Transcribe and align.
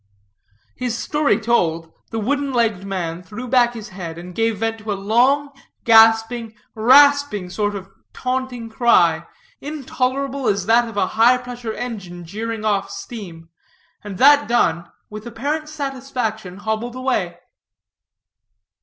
His 0.75 0.97
story 0.97 1.39
told, 1.39 1.93
the 2.09 2.17
wooden 2.17 2.51
legged 2.51 2.87
man 2.87 3.21
threw 3.21 3.47
back 3.47 3.75
his 3.75 3.89
head, 3.89 4.17
and 4.17 4.33
gave 4.33 4.57
vent 4.57 4.79
to 4.79 4.91
a 4.93 4.93
long, 4.95 5.51
gasping, 5.83 6.55
rasping 6.73 7.51
sort 7.51 7.75
of 7.75 7.87
taunting 8.11 8.67
cry, 8.67 9.27
intolerable 9.59 10.47
as 10.47 10.65
that 10.65 10.87
of 10.87 10.97
a 10.97 11.05
high 11.21 11.37
pressure 11.37 11.73
engine 11.73 12.25
jeering 12.25 12.65
off 12.65 12.89
steam; 12.89 13.49
and 14.03 14.17
that 14.17 14.47
done, 14.47 14.89
with 15.11 15.27
apparent 15.27 15.69
satisfaction 15.69 16.57
hobbled 16.57 16.95
away. 16.95 17.37